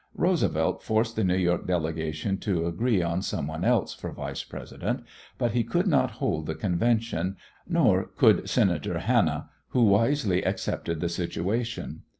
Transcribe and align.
Roosevelt 0.15 0.81
forced 0.81 1.15
the 1.15 1.23
New 1.23 1.37
York 1.37 1.67
delegation 1.67 2.39
to 2.39 2.65
agree 2.65 3.03
on 3.03 3.21
some 3.21 3.45
one 3.45 3.63
else 3.63 3.93
for 3.93 4.11
Vice 4.11 4.43
President, 4.43 5.03
but 5.37 5.51
he 5.51 5.63
could 5.63 5.85
not 5.85 6.09
hold 6.17 6.47
the 6.47 6.55
convention, 6.55 7.35
nor 7.69 8.05
could 8.05 8.49
Senator 8.49 8.97
Hanna, 8.97 9.51
who 9.67 9.83
wisely 9.85 10.43
accepted 10.43 11.01
the 11.01 11.07
situation. 11.09 12.01